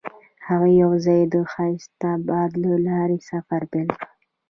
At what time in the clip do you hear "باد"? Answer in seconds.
2.27-2.51